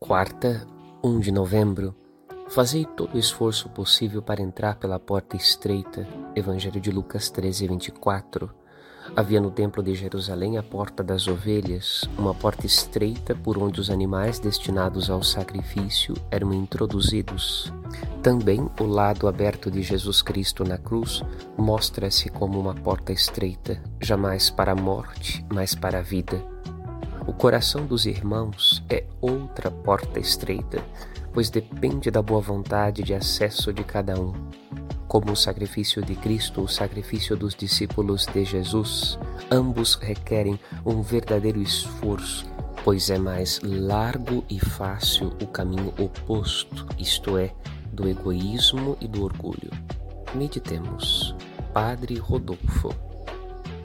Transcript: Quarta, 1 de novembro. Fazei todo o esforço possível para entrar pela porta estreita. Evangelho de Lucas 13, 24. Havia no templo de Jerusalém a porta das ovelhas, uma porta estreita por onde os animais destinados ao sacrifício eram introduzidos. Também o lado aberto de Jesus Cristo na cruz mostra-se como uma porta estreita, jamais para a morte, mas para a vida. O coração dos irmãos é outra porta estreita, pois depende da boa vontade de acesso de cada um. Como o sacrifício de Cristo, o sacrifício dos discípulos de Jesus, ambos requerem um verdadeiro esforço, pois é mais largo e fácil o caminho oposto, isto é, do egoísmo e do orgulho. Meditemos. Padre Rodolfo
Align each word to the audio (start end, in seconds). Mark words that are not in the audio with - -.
Quarta, 0.00 0.64
1 1.02 1.18
de 1.18 1.32
novembro. 1.32 1.92
Fazei 2.50 2.84
todo 2.84 3.16
o 3.16 3.18
esforço 3.18 3.68
possível 3.68 4.22
para 4.22 4.40
entrar 4.40 4.76
pela 4.76 4.96
porta 4.96 5.36
estreita. 5.36 6.06
Evangelho 6.36 6.80
de 6.80 6.92
Lucas 6.92 7.28
13, 7.30 7.66
24. 7.66 8.48
Havia 9.16 9.40
no 9.40 9.50
templo 9.50 9.82
de 9.82 9.96
Jerusalém 9.96 10.56
a 10.56 10.62
porta 10.62 11.02
das 11.02 11.26
ovelhas, 11.26 12.08
uma 12.16 12.32
porta 12.32 12.64
estreita 12.64 13.34
por 13.34 13.58
onde 13.58 13.80
os 13.80 13.90
animais 13.90 14.38
destinados 14.38 15.10
ao 15.10 15.22
sacrifício 15.22 16.14
eram 16.30 16.54
introduzidos. 16.54 17.72
Também 18.22 18.70
o 18.78 18.84
lado 18.84 19.26
aberto 19.26 19.68
de 19.68 19.82
Jesus 19.82 20.22
Cristo 20.22 20.62
na 20.62 20.78
cruz 20.78 21.24
mostra-se 21.56 22.28
como 22.28 22.60
uma 22.60 22.74
porta 22.74 23.12
estreita, 23.12 23.82
jamais 24.00 24.48
para 24.48 24.72
a 24.72 24.76
morte, 24.76 25.44
mas 25.52 25.74
para 25.74 25.98
a 25.98 26.02
vida. 26.02 26.40
O 27.28 27.32
coração 27.34 27.84
dos 27.84 28.06
irmãos 28.06 28.82
é 28.88 29.04
outra 29.20 29.70
porta 29.70 30.18
estreita, 30.18 30.82
pois 31.30 31.50
depende 31.50 32.10
da 32.10 32.22
boa 32.22 32.40
vontade 32.40 33.02
de 33.02 33.12
acesso 33.12 33.70
de 33.70 33.84
cada 33.84 34.18
um. 34.18 34.32
Como 35.06 35.32
o 35.32 35.36
sacrifício 35.36 36.00
de 36.00 36.14
Cristo, 36.14 36.62
o 36.62 36.68
sacrifício 36.68 37.36
dos 37.36 37.54
discípulos 37.54 38.24
de 38.24 38.46
Jesus, 38.46 39.18
ambos 39.50 39.94
requerem 39.96 40.58
um 40.86 41.02
verdadeiro 41.02 41.60
esforço, 41.60 42.46
pois 42.82 43.10
é 43.10 43.18
mais 43.18 43.60
largo 43.62 44.42
e 44.48 44.58
fácil 44.58 45.30
o 45.42 45.46
caminho 45.46 45.92
oposto, 45.98 46.86
isto 46.98 47.36
é, 47.36 47.52
do 47.92 48.08
egoísmo 48.08 48.96
e 49.02 49.06
do 49.06 49.22
orgulho. 49.22 49.70
Meditemos. 50.34 51.36
Padre 51.74 52.16
Rodolfo 52.16 53.07